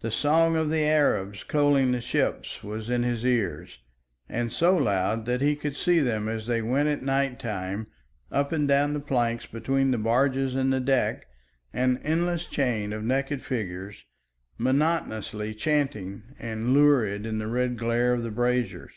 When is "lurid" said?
16.74-17.24